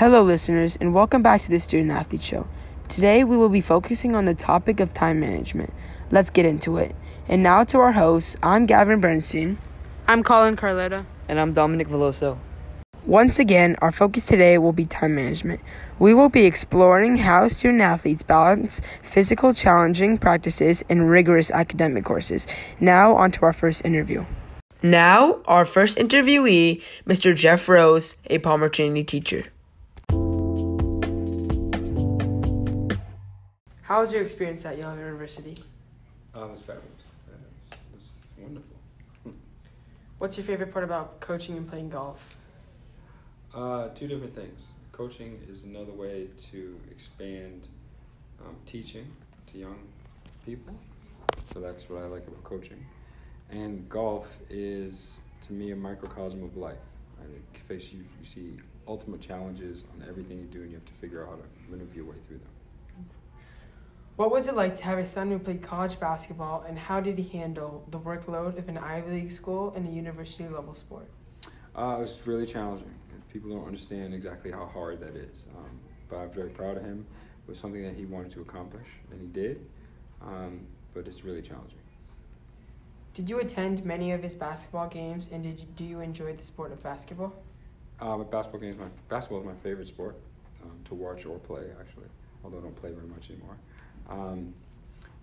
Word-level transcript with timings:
Hello, 0.00 0.22
listeners, 0.22 0.78
and 0.80 0.94
welcome 0.94 1.22
back 1.22 1.42
to 1.42 1.50
the 1.50 1.58
Student 1.58 1.90
Athlete 1.90 2.22
Show. 2.22 2.48
Today, 2.88 3.22
we 3.22 3.36
will 3.36 3.50
be 3.50 3.60
focusing 3.60 4.16
on 4.16 4.24
the 4.24 4.32
topic 4.32 4.80
of 4.80 4.94
time 4.94 5.20
management. 5.20 5.74
Let's 6.10 6.30
get 6.30 6.46
into 6.46 6.78
it. 6.78 6.96
And 7.28 7.42
now 7.42 7.64
to 7.64 7.76
our 7.80 7.92
hosts. 7.92 8.34
I'm 8.42 8.64
Gavin 8.64 9.02
Bernstein. 9.02 9.58
I'm 10.08 10.22
Colin 10.22 10.56
Carletta. 10.56 11.04
And 11.28 11.38
I'm 11.38 11.52
Dominic 11.52 11.88
Veloso. 11.88 12.38
Once 13.04 13.38
again, 13.38 13.76
our 13.82 13.92
focus 13.92 14.24
today 14.24 14.56
will 14.56 14.72
be 14.72 14.86
time 14.86 15.16
management. 15.16 15.60
We 15.98 16.14
will 16.14 16.30
be 16.30 16.46
exploring 16.46 17.18
how 17.18 17.48
student 17.48 17.82
athletes 17.82 18.22
balance 18.22 18.80
physical 19.02 19.52
challenging 19.52 20.16
practices 20.16 20.82
and 20.88 21.10
rigorous 21.10 21.50
academic 21.50 22.06
courses. 22.06 22.48
Now, 22.80 23.16
on 23.16 23.32
to 23.32 23.42
our 23.42 23.52
first 23.52 23.84
interview. 23.84 24.24
Now, 24.82 25.40
our 25.44 25.66
first 25.66 25.98
interviewee, 25.98 26.80
Mr. 27.06 27.36
Jeff 27.36 27.68
Rose, 27.68 28.16
a 28.30 28.38
Palmer 28.38 28.70
Trinity 28.70 29.04
teacher. 29.04 29.42
How 33.90 33.98
was 33.98 34.12
your 34.12 34.22
experience 34.22 34.64
at 34.64 34.78
Yale 34.78 34.96
University? 34.96 35.56
Oh, 36.32 36.44
it 36.44 36.50
was 36.52 36.60
fabulous. 36.60 36.86
It 37.26 37.34
was, 37.66 37.72
it 37.72 37.96
was 37.96 38.26
wonderful. 38.38 38.76
What's 40.18 40.36
your 40.36 40.44
favorite 40.44 40.72
part 40.72 40.84
about 40.84 41.18
coaching 41.18 41.56
and 41.56 41.68
playing 41.68 41.88
golf? 41.88 42.36
Uh, 43.52 43.88
two 43.88 44.06
different 44.06 44.32
things. 44.32 44.60
Coaching 44.92 45.40
is 45.50 45.64
another 45.64 45.90
way 45.90 46.28
to 46.52 46.78
expand 46.88 47.66
um, 48.46 48.54
teaching 48.64 49.08
to 49.48 49.58
young 49.58 49.80
people. 50.46 50.72
So 51.52 51.58
that's 51.58 51.90
what 51.90 52.04
I 52.04 52.06
like 52.06 52.28
about 52.28 52.44
coaching. 52.44 52.86
And 53.50 53.88
golf 53.88 54.38
is, 54.48 55.18
to 55.48 55.52
me, 55.52 55.72
a 55.72 55.76
microcosm 55.76 56.44
of 56.44 56.56
life. 56.56 56.78
Right? 57.18 57.28
Face 57.66 57.92
you, 57.92 58.04
you 58.20 58.24
see 58.24 58.56
ultimate 58.86 59.20
challenges 59.20 59.82
on 59.92 60.08
everything 60.08 60.38
you 60.38 60.44
do, 60.44 60.62
and 60.62 60.70
you 60.70 60.76
have 60.76 60.86
to 60.86 60.92
figure 60.92 61.24
out 61.24 61.30
how 61.30 61.36
to 61.38 61.42
maneuver 61.68 61.96
your 61.96 62.04
way 62.04 62.16
through 62.28 62.38
them. 62.38 62.46
What 64.20 64.30
was 64.30 64.48
it 64.48 64.54
like 64.54 64.76
to 64.76 64.84
have 64.84 64.98
a 64.98 65.06
son 65.06 65.30
who 65.30 65.38
played 65.38 65.62
college 65.62 65.98
basketball, 65.98 66.62
and 66.68 66.78
how 66.78 67.00
did 67.00 67.18
he 67.18 67.38
handle 67.38 67.86
the 67.90 67.98
workload 67.98 68.58
of 68.58 68.68
an 68.68 68.76
Ivy 68.76 69.12
League 69.12 69.30
school 69.30 69.72
and 69.74 69.88
a 69.88 69.90
university 69.90 70.46
level 70.46 70.74
sport? 70.74 71.08
Uh, 71.74 71.96
it 71.96 72.02
was 72.02 72.20
really 72.26 72.44
challenging. 72.44 72.92
People 73.32 73.48
don't 73.48 73.66
understand 73.66 74.12
exactly 74.12 74.50
how 74.50 74.66
hard 74.66 74.98
that 74.98 75.16
is. 75.16 75.46
Um, 75.56 75.70
but 76.10 76.18
I'm 76.18 76.30
very 76.32 76.50
proud 76.50 76.76
of 76.76 76.82
him. 76.82 77.06
It 77.46 77.50
was 77.50 77.58
something 77.58 77.82
that 77.82 77.94
he 77.94 78.04
wanted 78.04 78.30
to 78.32 78.42
accomplish, 78.42 78.86
and 79.10 79.22
he 79.22 79.26
did. 79.28 79.64
Um, 80.20 80.66
but 80.92 81.08
it's 81.08 81.24
really 81.24 81.40
challenging. 81.40 81.78
Did 83.14 83.30
you 83.30 83.40
attend 83.40 83.86
many 83.86 84.12
of 84.12 84.22
his 84.22 84.34
basketball 84.34 84.88
games, 84.88 85.30
and 85.32 85.42
did 85.42 85.60
you, 85.60 85.66
do 85.76 85.84
you 85.84 86.00
enjoy 86.00 86.34
the 86.34 86.44
sport 86.44 86.72
of 86.72 86.82
basketball? 86.82 87.32
Uh, 87.98 88.18
basketball 88.18 88.60
games, 88.60 88.78
my 88.78 88.88
basketball 89.08 89.40
is 89.40 89.46
my 89.46 89.54
favorite 89.62 89.88
sport 89.88 90.16
um, 90.62 90.78
to 90.84 90.94
watch 90.94 91.24
or 91.24 91.38
play, 91.38 91.64
actually. 91.80 92.08
Although 92.44 92.58
I 92.58 92.60
don't 92.60 92.76
play 92.76 92.90
very 92.90 93.06
much 93.08 93.30
anymore. 93.30 93.56
Um, 94.10 94.52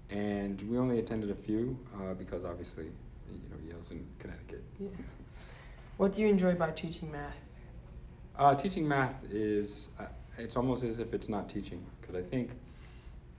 and 0.10 0.62
we 0.70 0.78
only 0.78 1.00
attended 1.00 1.30
a 1.30 1.36
few 1.36 1.78
uh, 1.96 2.14
because 2.14 2.46
obviously, 2.46 2.86
you 2.86 3.40
know, 3.50 3.58
Yale's 3.70 3.92
in 3.92 4.06
Connecticut. 4.20 4.64
Yeah. 4.80 4.88
What 5.98 6.14
do 6.14 6.22
you 6.22 6.28
enjoy 6.28 6.52
about 6.52 6.78
teaching 6.78 7.12
math? 7.12 7.36
Uh, 8.38 8.56
teaching 8.56 8.88
math 8.88 9.16
is, 9.32 9.90
uh, 10.00 10.06
it's 10.38 10.56
almost 10.56 10.84
as 10.84 11.00
if 11.00 11.14
it's 11.14 11.28
not 11.28 11.50
teaching 11.50 11.84
because 12.00 12.16
I 12.16 12.22
think 12.22 12.52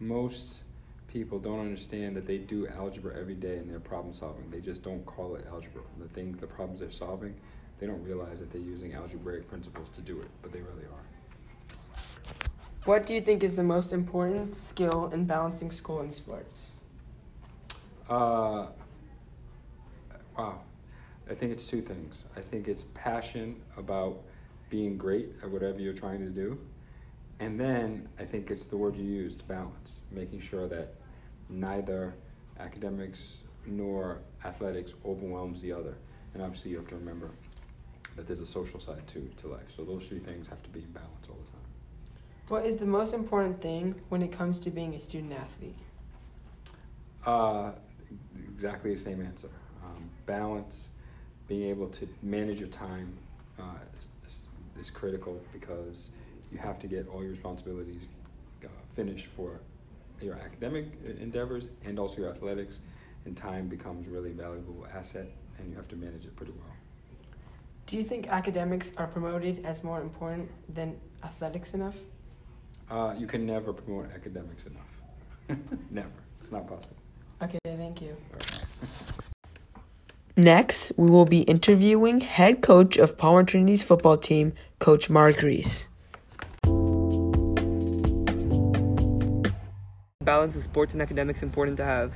most 0.01 0.65
people 1.07 1.39
don't 1.39 1.61
understand 1.61 2.17
that 2.17 2.27
they 2.27 2.39
do 2.39 2.67
algebra 2.69 3.17
every 3.19 3.35
day 3.35 3.57
in 3.57 3.69
their 3.69 3.81
problem 3.81 4.13
solving. 4.13 4.51
They 4.51 4.61
just 4.61 4.83
don't 4.83 5.05
call 5.07 5.37
it 5.37 5.47
algebra. 5.51 5.83
The 5.99 6.09
thing, 6.09 6.33
the 6.33 6.47
problems 6.47 6.81
they're 6.81 6.91
solving, 6.91 7.35
they 7.79 7.87
don't 7.87 8.03
realize 8.05 8.41
that 8.41 8.53
they're 8.53 8.61
using 8.61 8.93
algebraic 8.95 9.49
principles 9.49 9.89
to 9.91 10.01
do 10.03 10.19
it, 10.19 10.29
but 10.43 10.53
they 10.53 10.61
really 10.61 10.85
are. 10.85 11.17
What 12.84 13.05
do 13.05 13.12
you 13.12 13.21
think 13.21 13.43
is 13.43 13.57
the 13.57 13.62
most 13.62 13.93
important 13.93 14.57
skill 14.57 15.11
in 15.12 15.27
balancing 15.27 15.70
school 15.70 16.01
and 16.01 16.14
sports? 16.14 16.70
Uh, 18.08 18.69
wow. 20.39 20.61
I 21.30 21.35
think 21.35 21.52
it's 21.52 21.67
two 21.67 21.83
things. 21.83 22.25
I 22.36 22.41
think 22.41 22.69
it's 22.69 22.85
passion 22.95 23.61
about 23.77 24.23
being 24.70 24.97
great 24.97 25.30
at 25.42 25.51
whatever 25.51 25.80
you're 25.80 25.92
trying 25.92 26.20
to 26.20 26.30
do. 26.30 26.58
And 27.41 27.61
then 27.61 28.08
I 28.19 28.25
think 28.25 28.51
it's 28.51 28.67
the 28.67 28.77
word 28.77 28.97
you 28.97 29.05
used, 29.05 29.47
balance, 29.47 30.01
making 30.11 30.41
sure 30.41 30.67
that 30.69 30.95
neither 31.48 32.14
academics 32.58 33.45
nor 33.67 34.20
athletics 34.45 34.95
overwhelms 35.05 35.61
the 35.61 35.73
other. 35.73 35.97
And 36.35 36.42
obviously, 36.42 36.70
you 36.70 36.79
have 36.79 36.89
to 36.89 36.97
remember 36.97 37.31
that 38.17 38.27
there's 38.27 38.41
a 38.41 38.47
social 38.47 38.81
side 38.81 39.07
to, 39.08 39.20
to 39.36 39.48
life. 39.48 39.70
So 39.70 39.85
those 39.85 40.07
three 40.07 40.19
things 40.19 40.47
have 40.48 40.63
to 40.63 40.70
be 40.70 40.81
in 40.81 40.91
balance 40.91 41.29
all 41.29 41.36
the 41.45 41.51
time. 41.51 41.61
What 42.48 42.64
is 42.64 42.77
the 42.77 42.86
most 42.86 43.13
important 43.13 43.61
thing 43.61 43.95
when 44.09 44.23
it 44.23 44.33
comes 44.33 44.59
to 44.61 44.70
being 44.70 44.95
a 44.95 44.98
student 44.98 45.35
athlete? 45.35 45.77
Uh, 47.27 47.73
exactly 48.51 48.95
the 48.95 48.98
same 48.98 49.23
answer. 49.23 49.51
Um, 49.85 50.09
balance, 50.25 50.89
being 51.47 51.69
able 51.69 51.89
to 51.89 52.08
manage 52.23 52.58
your 52.58 52.69
time 52.69 53.13
uh, 53.61 53.64
is, 54.25 54.41
is, 54.81 54.89
critical 54.89 55.39
because 55.53 56.11
you 56.51 56.57
have 56.57 56.79
to 56.79 56.87
get 56.87 57.07
all 57.08 57.20
your 57.20 57.33
responsibilities 57.33 58.08
uh, 58.64 58.69
finished 58.97 59.27
for 59.27 59.61
your 60.23 60.37
academic 60.37 60.87
endeavors 61.20 61.69
and 61.85 61.98
also 61.98 62.23
your 62.23 62.31
athletics, 62.31 62.81
and 63.27 63.37
time 63.37 63.69
becomes 63.69 64.08
really 64.08 64.33
valuable 64.33 64.87
asset, 64.95 65.27
and 65.58 65.69
you 65.69 65.77
have 65.77 65.89
to 65.89 65.97
manage 65.97 66.25
it 66.25 66.35
pretty 66.35 66.53
well. 66.53 66.75
Do 67.85 67.98
you 67.98 68.05
think 68.05 68.29
academics 68.29 68.92
are 68.97 69.07
promoted 69.07 69.67
as 69.67 69.85
more 69.85 70.01
important 70.01 70.51
than 70.75 70.98
athletics 71.23 71.75
enough? 71.75 71.98
Uh, 72.91 73.15
you 73.19 73.27
can 73.27 73.45
never 73.45 73.73
promote 73.73 74.11
academics 74.15 74.65
enough. 74.67 75.59
never. 75.91 76.09
It's 76.41 76.53
not 76.53 76.67
possible. 76.67 76.97
Okay, 77.43 77.59
thank 77.65 78.01
you. 78.01 78.17
Right. 78.33 78.65
Next, 80.37 80.93
we 80.97 81.11
will 81.11 81.25
be 81.25 81.41
interviewing 81.43 82.21
head 82.21 82.63
coach 82.63 82.97
of 82.97 83.19
Palmer 83.19 83.43
Trinity's 83.43 83.83
football 83.83 84.17
team, 84.17 84.53
Coach 84.79 85.11
Mark 85.11 85.43
Reese. 85.43 85.89
Balance 90.25 90.55
of 90.57 90.63
sports 90.63 90.93
and 90.93 91.03
academics 91.03 91.43
important 91.43 91.77
to 91.79 91.85
have? 91.85 92.15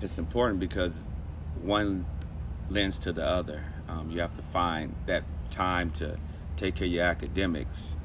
It's 0.00 0.18
important 0.18 0.58
because 0.58 1.04
one 1.60 2.06
lends 2.70 2.98
to 3.00 3.12
the 3.12 3.26
other. 3.26 3.64
Um, 3.88 4.10
you 4.10 4.20
have 4.20 4.34
to 4.36 4.42
find 4.42 4.94
that 5.06 5.24
time 5.50 5.90
to 5.92 6.18
take 6.56 6.76
care 6.76 6.86
of 6.86 6.92
your 6.92 7.04
academics 7.04 7.96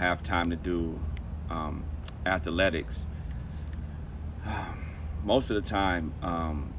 have 0.00 0.22
time 0.22 0.48
to 0.48 0.56
do 0.56 0.98
um, 1.50 1.84
athletics. 2.24 3.06
Most 5.24 5.50
of 5.50 5.62
the 5.62 5.68
time, 5.68 6.14
um, 6.22 6.72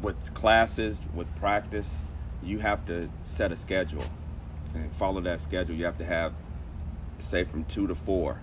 with 0.00 0.32
classes, 0.32 1.06
with 1.12 1.26
practice, 1.36 2.04
you 2.42 2.60
have 2.60 2.86
to 2.86 3.10
set 3.24 3.50
a 3.50 3.56
schedule 3.56 4.04
and 4.72 4.92
follow 4.94 5.20
that 5.22 5.40
schedule. 5.40 5.74
You 5.74 5.84
have 5.84 5.98
to 5.98 6.04
have, 6.04 6.32
say, 7.18 7.42
from 7.42 7.64
two 7.64 7.88
to 7.88 7.94
four, 7.96 8.40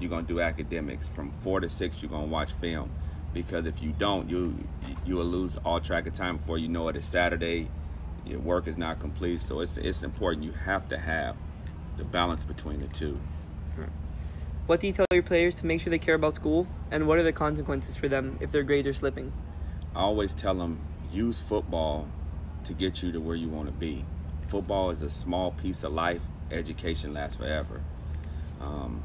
you're 0.00 0.10
gonna 0.10 0.26
do 0.26 0.40
academics. 0.40 1.08
From 1.08 1.30
four 1.30 1.60
to 1.60 1.68
six, 1.68 2.02
you're 2.02 2.10
gonna 2.10 2.26
watch 2.26 2.52
film. 2.52 2.90
Because 3.32 3.66
if 3.66 3.80
you 3.80 3.92
don't, 3.96 4.28
you 4.28 4.66
you 5.06 5.14
will 5.14 5.24
lose 5.24 5.56
all 5.64 5.78
track 5.80 6.08
of 6.08 6.14
time 6.14 6.38
before 6.38 6.58
you 6.58 6.66
know 6.66 6.88
it. 6.88 6.96
It's 6.96 7.06
Saturday, 7.06 7.68
your 8.26 8.40
work 8.40 8.66
is 8.66 8.76
not 8.76 8.98
complete. 8.98 9.42
So 9.42 9.60
it's 9.60 9.76
it's 9.76 10.02
important. 10.02 10.42
You 10.42 10.52
have 10.52 10.88
to 10.88 10.98
have 10.98 11.36
the 11.96 12.04
balance 12.04 12.44
between 12.44 12.80
the 12.80 12.88
two. 12.88 13.18
What 14.66 14.78
do 14.78 14.86
you 14.86 14.92
tell 14.92 15.06
your 15.12 15.24
players 15.24 15.54
to 15.56 15.66
make 15.66 15.80
sure 15.80 15.90
they 15.90 15.98
care 15.98 16.14
about 16.14 16.36
school, 16.36 16.68
and 16.92 17.08
what 17.08 17.18
are 17.18 17.24
the 17.24 17.32
consequences 17.32 17.96
for 17.96 18.06
them 18.06 18.38
if 18.40 18.52
their 18.52 18.62
grades 18.62 18.86
are 18.86 18.92
slipping? 18.92 19.32
I 19.96 20.00
always 20.00 20.32
tell 20.32 20.54
them 20.54 20.78
use 21.12 21.40
football 21.40 22.06
to 22.62 22.72
get 22.72 23.02
you 23.02 23.10
to 23.10 23.20
where 23.20 23.34
you 23.34 23.48
want 23.48 23.66
to 23.66 23.72
be. 23.72 24.04
Football 24.46 24.90
is 24.90 25.02
a 25.02 25.10
small 25.10 25.50
piece 25.50 25.82
of 25.82 25.92
life. 25.92 26.22
Education 26.52 27.12
lasts 27.12 27.36
forever. 27.36 27.80
Um, 28.60 29.02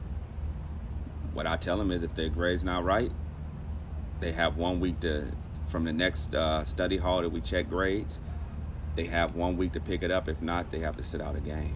what 1.33 1.47
I 1.47 1.57
tell 1.57 1.77
them 1.77 1.91
is 1.91 2.03
if 2.03 2.13
their 2.13 2.29
grade's 2.29 2.63
not 2.63 2.83
right, 2.83 3.11
they 4.19 4.33
have 4.33 4.57
one 4.57 4.79
week 4.79 4.99
to 4.99 5.31
from 5.67 5.83
the 5.83 5.93
next 5.93 6.35
uh, 6.35 6.63
study 6.63 6.97
hall 6.97 7.23
that 7.23 7.29
we 7.29 7.41
check 7.41 7.69
grades. 7.69 8.19
They 8.95 9.05
have 9.05 9.35
one 9.35 9.57
week 9.57 9.73
to 9.73 9.79
pick 9.79 10.03
it 10.03 10.11
up. 10.11 10.29
If 10.29 10.41
not, 10.41 10.69
they 10.69 10.79
have 10.79 10.95
to 10.97 11.03
sit 11.03 11.21
out 11.21 11.35
a 11.35 11.39
game. 11.39 11.73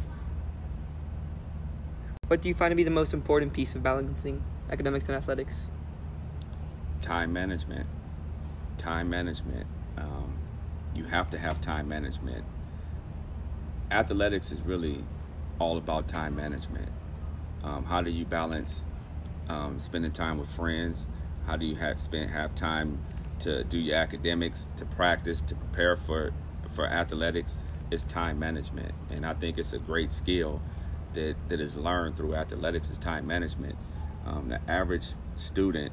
What 2.30 2.44
do 2.44 2.48
you 2.48 2.54
find 2.54 2.70
to 2.70 2.76
be 2.76 2.84
the 2.84 2.92
most 2.92 3.12
important 3.16 3.54
piece 3.54 3.74
of 3.74 3.82
balancing 3.82 4.44
academics 4.70 5.08
and 5.08 5.18
athletics? 5.18 5.68
Time 7.02 7.34
management. 7.34 7.88
Time 8.78 9.10
management. 9.10 9.66
Um, 9.98 10.38
you 10.94 11.06
have 11.06 11.32
to 11.32 11.40
have 11.40 11.60
time 11.60 11.90
management. 11.90 12.46
Athletics 13.90 14.52
is 14.52 14.62
really 14.62 15.04
all 15.58 15.78
about 15.78 16.08
time 16.08 16.36
management. 16.36 16.90
Um, 17.64 17.86
how 17.86 18.04
do 18.04 18.12
you 18.12 18.26
balance 18.26 18.86
um, 19.48 19.80
spending 19.80 20.12
time 20.12 20.38
with 20.38 20.50
friends? 20.50 21.08
How 21.48 21.56
do 21.56 21.66
you 21.66 21.78
have 21.78 22.00
spend 22.00 22.30
have 22.30 22.54
time 22.54 23.00
to 23.40 23.64
do 23.64 23.80
your 23.80 23.96
academics, 23.96 24.70
to 24.76 24.86
practice, 24.86 25.42
to 25.42 25.56
prepare 25.56 25.98
for 25.98 26.32
for 26.76 26.86
athletics? 26.86 27.58
It's 27.90 28.04
time 28.04 28.38
management, 28.38 28.94
and 29.10 29.26
I 29.26 29.34
think 29.34 29.58
it's 29.58 29.74
a 29.74 29.80
great 29.80 30.12
skill 30.12 30.62
that, 31.14 31.36
that 31.48 31.60
is 31.60 31.76
learned 31.76 32.18
through 32.18 32.36
athletics 32.36 32.90
is 32.90 32.98
time 32.98 33.28
management. 33.28 33.76
Um, 34.26 34.50
the 34.50 34.60
average 34.70 35.14
student, 35.38 35.92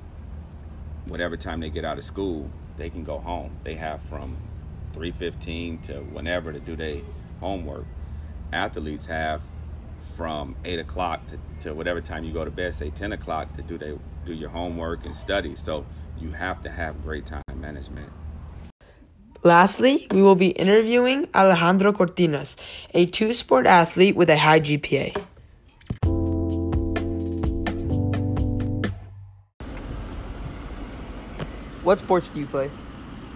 whatever 1.07 1.37
time 1.37 1.61
they 1.61 1.71
get 1.71 1.85
out 1.85 1.99
of 1.99 2.05
school, 2.05 2.51
they 2.77 2.91
can 2.91 3.05
go 3.05 3.19
home. 3.19 3.57
They 3.65 3.77
have 3.77 4.03
from 4.03 4.37
3:15 4.93 5.83
to 5.83 6.01
whenever 6.01 6.53
to 6.53 6.61
do 6.61 6.77
their 6.77 7.03
homework. 7.41 7.87
Athletes 8.53 9.07
have 9.07 9.43
from 10.15 10.57
eight 10.65 10.79
o'clock 10.79 11.27
to, 11.27 11.39
to 11.61 11.75
whatever 11.75 12.01
time 12.01 12.25
you 12.25 12.33
go 12.33 12.45
to 12.45 12.51
bed, 12.51 12.75
say 12.75 12.91
10 12.91 13.13
o'clock, 13.13 13.53
to 13.55 13.63
do 13.63 13.79
they 13.79 13.99
do 14.25 14.33
your 14.33 14.51
homework 14.51 15.05
and 15.05 15.15
study. 15.15 15.57
So 15.57 15.87
you 16.19 16.33
have 16.33 16.63
to 16.63 16.71
have 16.71 17.03
great 17.03 17.27
time 17.27 17.43
management. 17.55 18.13
Lastly, 19.43 20.07
we 20.11 20.23
will 20.23 20.35
be 20.35 20.49
interviewing 20.51 21.29
Alejandro 21.35 21.93
Cortinas, 21.93 22.57
a 22.95 23.07
two 23.07 23.33
sport 23.33 23.67
athlete 23.67 24.17
with 24.17 24.31
a 24.31 24.39
high 24.39 24.61
GPA. 24.61 25.17
What 31.83 31.99
sports 32.01 32.31
do 32.31 32.41
you 32.41 32.47
play? 32.47 32.71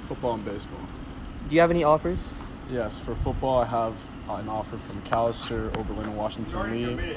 Football 0.09 0.35
and 0.35 0.45
baseball. 0.45 0.81
Do 1.49 1.55
you 1.55 1.61
have 1.61 1.71
any 1.71 1.85
offers? 1.85 2.35
Yes, 2.69 2.99
for 2.99 3.15
football, 3.15 3.61
I 3.61 3.67
have 3.67 3.95
uh, 4.29 4.35
an 4.35 4.49
offer 4.49 4.77
from 4.77 5.01
Macalester, 5.03 5.77
Oberlin, 5.77 6.07
and 6.07 6.17
Washington 6.17 6.71
Lee. 6.73 7.15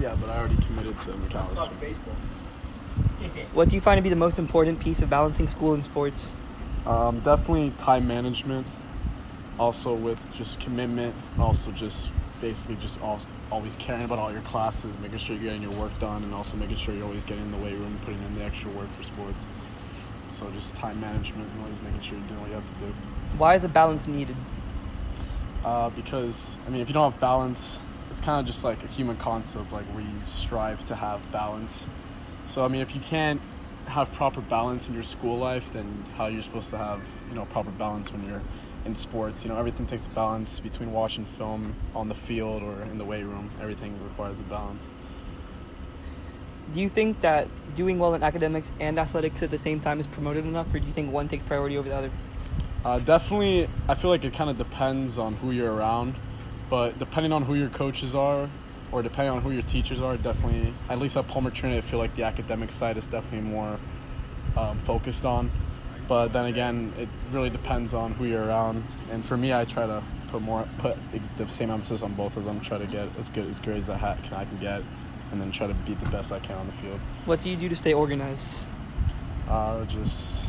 Yeah, 0.00 0.14
but 0.20 0.28
I 0.28 0.38
already 0.38 0.56
committed 0.56 1.00
to 1.02 1.10
Macalester. 1.12 1.70
What 3.54 3.70
do 3.70 3.74
you 3.74 3.80
find 3.80 3.96
to 3.98 4.02
be 4.02 4.10
the 4.10 4.16
most 4.16 4.38
important 4.38 4.80
piece 4.80 5.00
of 5.00 5.08
balancing 5.08 5.48
school 5.48 5.72
and 5.72 5.82
sports? 5.82 6.32
Um, 6.86 7.20
definitely 7.20 7.72
time 7.78 8.06
management. 8.06 8.66
Also 9.58 9.94
with 9.94 10.32
just 10.34 10.60
commitment. 10.60 11.14
Also 11.38 11.70
just 11.70 12.10
basically 12.40 12.76
just 12.76 13.00
al- 13.00 13.20
always 13.50 13.76
caring 13.76 14.04
about 14.04 14.18
all 14.18 14.32
your 14.32 14.42
classes, 14.42 14.94
making 15.00 15.18
sure 15.18 15.36
you're 15.36 15.44
getting 15.44 15.62
your 15.62 15.72
work 15.72 15.96
done, 15.98 16.24
and 16.24 16.34
also 16.34 16.56
making 16.56 16.76
sure 16.76 16.94
you're 16.94 17.04
always 17.04 17.24
getting 17.24 17.44
in 17.44 17.52
the 17.52 17.58
weight 17.58 17.74
room, 17.74 17.98
putting 18.04 18.22
in 18.22 18.34
the 18.36 18.44
extra 18.44 18.70
work 18.70 18.92
for 18.94 19.02
sports. 19.02 19.46
So 20.32 20.50
just 20.50 20.74
time 20.76 21.00
management 21.00 21.48
and 21.50 21.62
always 21.62 21.80
making 21.80 22.00
sure 22.00 22.18
you're 22.18 22.26
doing 22.28 22.40
what 22.40 22.48
you 22.48 22.56
have 22.56 22.66
to 22.78 22.86
do. 22.86 22.92
Why 23.38 23.54
is 23.54 23.64
a 23.64 23.68
balance 23.68 24.06
needed? 24.06 24.36
uh, 25.64 25.90
because 25.90 26.56
I 26.66 26.70
mean, 26.70 26.82
if 26.82 26.88
you 26.88 26.94
don't 26.94 27.10
have 27.10 27.20
balance, 27.20 27.80
it's 28.10 28.20
kind 28.20 28.38
of 28.40 28.46
just 28.46 28.62
like 28.62 28.82
a 28.84 28.86
human 28.86 29.16
concept, 29.16 29.72
like 29.72 29.86
we 29.96 30.04
strive 30.26 30.84
to 30.86 30.94
have 30.94 31.30
balance. 31.32 31.86
So 32.46 32.64
I 32.64 32.68
mean, 32.68 32.82
if 32.82 32.94
you 32.94 33.00
can't 33.00 33.40
have 33.86 34.12
proper 34.12 34.40
balance 34.40 34.88
in 34.88 34.94
your 34.94 35.02
school 35.02 35.38
life, 35.38 35.72
than 35.72 36.04
how 36.16 36.26
you're 36.26 36.42
supposed 36.42 36.70
to 36.70 36.78
have 36.78 37.00
you 37.28 37.34
know 37.34 37.44
proper 37.46 37.70
balance 37.70 38.12
when 38.12 38.26
you're 38.26 38.42
in 38.84 38.94
sports? 38.94 39.44
You 39.44 39.50
know, 39.50 39.58
everything 39.58 39.86
takes 39.86 40.06
a 40.06 40.10
balance 40.10 40.60
between 40.60 40.92
watching 40.92 41.24
film 41.24 41.74
on 41.94 42.08
the 42.08 42.14
field 42.14 42.62
or 42.62 42.82
in 42.82 42.98
the 42.98 43.04
weight 43.04 43.24
room. 43.24 43.50
Everything 43.60 43.98
requires 44.04 44.40
a 44.40 44.44
balance. 44.44 44.88
Do 46.72 46.80
you 46.80 46.88
think 46.88 47.20
that 47.20 47.46
doing 47.74 47.98
well 47.98 48.14
in 48.14 48.22
academics 48.22 48.72
and 48.80 48.98
athletics 48.98 49.42
at 49.42 49.50
the 49.50 49.58
same 49.58 49.80
time 49.80 50.00
is 50.00 50.06
promoted 50.06 50.44
enough, 50.44 50.72
or 50.74 50.78
do 50.78 50.86
you 50.86 50.92
think 50.92 51.12
one 51.12 51.28
takes 51.28 51.44
priority 51.44 51.76
over 51.76 51.88
the 51.88 51.94
other? 51.94 52.10
Uh, 52.84 52.98
definitely, 52.98 53.68
I 53.88 53.94
feel 53.94 54.10
like 54.10 54.24
it 54.24 54.34
kind 54.34 54.50
of 54.50 54.58
depends 54.58 55.18
on 55.18 55.34
who 55.36 55.50
you're 55.50 55.72
around, 55.72 56.14
but 56.68 56.98
depending 56.98 57.32
on 57.32 57.44
who 57.44 57.54
your 57.54 57.68
coaches 57.68 58.14
are, 58.14 58.48
or 58.92 59.02
depending 59.02 59.34
on 59.34 59.42
who 59.42 59.50
your 59.50 59.62
teachers 59.62 60.00
are, 60.00 60.16
definitely, 60.16 60.72
at 60.88 60.98
least 60.98 61.16
at 61.16 61.26
Palmer 61.28 61.50
Trinity, 61.50 61.78
I 61.78 61.80
feel 61.82 61.98
like 61.98 62.14
the 62.16 62.24
academic 62.24 62.72
side 62.72 62.96
is 62.96 63.06
definitely 63.06 63.48
more 63.48 63.78
um, 64.56 64.78
focused 64.78 65.24
on. 65.24 65.50
But 66.06 66.28
then 66.28 66.46
again, 66.46 66.92
it 66.98 67.08
really 67.32 67.50
depends 67.50 67.94
on 67.94 68.12
who 68.12 68.24
you're 68.26 68.44
around. 68.44 68.84
And 69.10 69.24
for 69.24 69.36
me, 69.36 69.52
I 69.52 69.64
try 69.64 69.86
to 69.86 70.02
put 70.28 70.42
more, 70.42 70.66
put 70.78 70.96
the 71.36 71.48
same 71.48 71.70
emphasis 71.70 72.02
on 72.02 72.14
both 72.14 72.36
of 72.36 72.44
them. 72.44 72.60
Try 72.60 72.78
to 72.78 72.86
get 72.86 73.08
as 73.18 73.28
good 73.30 73.48
as 73.48 73.58
grades 73.58 73.88
I, 73.88 73.98
can 73.98 74.34
I 74.34 74.44
can 74.44 74.58
get, 74.58 74.82
and 75.32 75.40
then 75.40 75.50
try 75.50 75.66
to 75.66 75.74
be 75.74 75.94
the 75.94 76.08
best 76.10 76.30
I 76.30 76.38
can 76.40 76.56
on 76.56 76.66
the 76.66 76.72
field. 76.74 77.00
What 77.24 77.42
do 77.42 77.50
you 77.50 77.56
do 77.56 77.68
to 77.68 77.76
stay 77.76 77.94
organized? 77.94 78.60
Uh, 79.48 79.84
just 79.86 80.48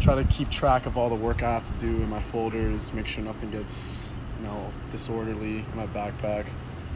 try 0.00 0.14
to 0.16 0.24
keep 0.24 0.50
track 0.50 0.86
of 0.86 0.96
all 0.96 1.08
the 1.08 1.14
work 1.14 1.42
I 1.42 1.50
have 1.50 1.66
to 1.66 1.86
do 1.86 1.88
in 1.88 2.10
my 2.10 2.20
folders, 2.20 2.92
make 2.92 3.06
sure 3.06 3.22
nothing 3.22 3.50
gets, 3.50 4.11
you 4.42 4.48
know, 4.48 4.72
disorderly 4.90 5.58
in 5.58 5.76
my 5.76 5.86
backpack, 5.86 6.46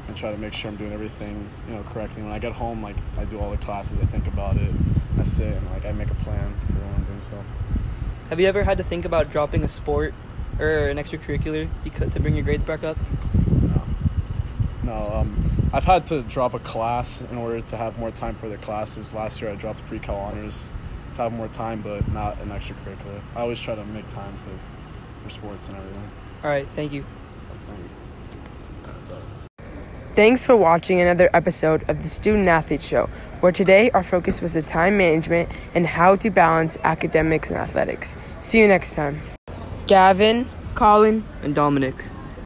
and 0.09 0.17
try 0.17 0.33
to 0.33 0.39
make 0.39 0.53
sure 0.53 0.71
I'm 0.71 0.77
doing 0.77 0.93
everything, 0.93 1.49
you 1.69 1.75
know, 1.75 1.83
correctly. 1.85 2.23
When 2.23 2.33
I 2.33 2.39
get 2.39 2.53
home, 2.53 2.83
like 2.83 2.97
I 3.19 3.25
do 3.25 3.39
all 3.39 3.51
the 3.51 3.57
classes, 3.57 4.01
I 4.01 4.05
think 4.07 4.27
about 4.27 4.57
it, 4.57 4.73
I 5.19 5.25
sit 5.25 5.53
and 5.53 5.71
like 5.71 5.87
I 5.87 5.93
make 5.93 6.11
a 6.11 6.15
plan 6.17 6.53
for 6.67 6.75
when 6.75 6.95
I'm 6.95 7.05
doing 7.05 7.21
stuff. 7.21 7.45
Have 8.31 8.41
you 8.41 8.47
ever 8.47 8.65
had 8.65 8.79
to 8.79 8.85
think 8.85 9.05
about 9.05 9.31
dropping 9.31 9.63
a 9.63 9.69
sport 9.69 10.13
or 10.59 10.89
an 10.89 10.97
extracurricular 10.97 11.69
because, 11.85 12.13
to 12.13 12.21
bring 12.21 12.35
your 12.35 12.45
grades 12.45 12.65
back 12.65 12.83
up? 12.83 12.97
No, 13.63 13.83
no. 14.83 15.13
Um, 15.15 15.71
I've 15.73 15.85
had 15.85 16.07
to 16.09 16.23
drop 16.23 16.55
a 16.55 16.59
class 16.59 17.21
in 17.21 17.37
order 17.37 17.61
to 17.61 17.77
have 17.77 17.99
more 17.99 18.11
time 18.11 18.35
for 18.35 18.49
the 18.49 18.57
classes. 18.57 19.13
Last 19.13 19.41
year, 19.41 19.51
I 19.51 19.55
dropped 19.55 19.87
pre-cal 19.87 20.17
honors 20.17 20.71
to 21.15 21.23
have 21.23 21.33
more 21.33 21.49
time, 21.49 21.83
but 21.83 22.07
not 22.13 22.41
an 22.41 22.49
extracurricular. 22.51 23.21
I 23.35 23.41
always 23.41 23.61
try 23.61 23.75
to 23.75 23.85
make 23.87 24.09
time 24.09 24.33
for, 24.45 25.25
for 25.25 25.31
sports 25.31 25.69
and 25.69 25.77
everything. 25.77 26.11
All 26.45 26.51
right, 26.51 26.67
thank 26.75 26.93
you. 26.93 27.05
Thank 27.67 27.79
you. 27.79 27.89
Thanks 30.17 30.47
for 30.47 30.57
watching 30.57 30.99
another 30.99 31.29
episode 31.35 31.87
of 31.91 32.03
the 32.03 32.09
Student 32.09 32.49
Athlete 32.49 32.81
Show, 32.81 33.11
where 33.41 33.53
today 33.53 33.91
our 33.91 34.03
focus 34.03 34.41
was 34.41 34.55
the 34.55 34.63
time 34.63 34.97
management 34.97 35.51
and 35.75 35.87
how 35.87 36.17
to 36.17 36.31
balance 36.31 36.79
academics 36.85 37.51
and 37.51 37.59
athletics. 37.59 38.17
See 38.41 38.59
you 38.63 38.67
next 38.67 38.95
time. 38.95 39.21
Gavin, 39.87 40.47
Colin. 40.75 41.23
And 41.43 41.55
Dominic. 41.55 41.97